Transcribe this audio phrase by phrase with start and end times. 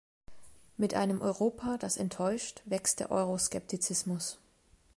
[0.77, 4.39] Mit einem Europa, das enttäuscht, wächst der Euroskeptizismus.